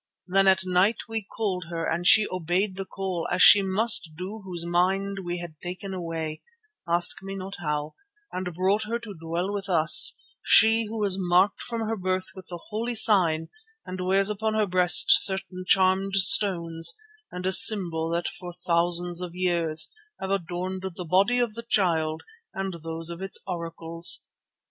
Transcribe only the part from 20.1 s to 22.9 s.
have adorned the body of the Child and